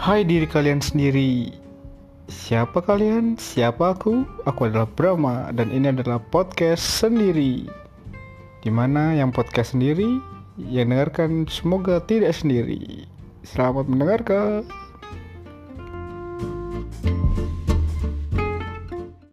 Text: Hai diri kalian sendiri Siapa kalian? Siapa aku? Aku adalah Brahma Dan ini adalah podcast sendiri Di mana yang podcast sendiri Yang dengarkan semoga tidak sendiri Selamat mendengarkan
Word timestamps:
Hai 0.00 0.24
diri 0.24 0.48
kalian 0.48 0.80
sendiri 0.80 1.52
Siapa 2.24 2.80
kalian? 2.80 3.36
Siapa 3.36 3.92
aku? 3.92 4.24
Aku 4.48 4.64
adalah 4.64 4.88
Brahma 4.88 5.52
Dan 5.52 5.68
ini 5.68 5.92
adalah 5.92 6.16
podcast 6.16 7.04
sendiri 7.04 7.68
Di 8.64 8.72
mana 8.72 9.12
yang 9.12 9.28
podcast 9.28 9.76
sendiri 9.76 10.08
Yang 10.56 10.86
dengarkan 10.88 11.30
semoga 11.52 12.00
tidak 12.00 12.32
sendiri 12.32 13.04
Selamat 13.44 13.92
mendengarkan 13.92 14.64